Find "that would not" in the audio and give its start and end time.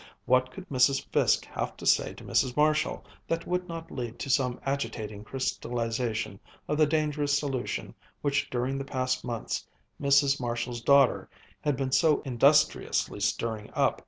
3.27-3.91